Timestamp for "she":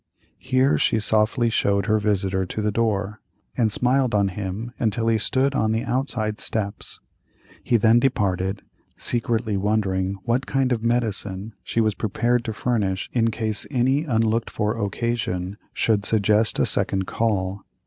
0.79-0.99, 11.63-11.81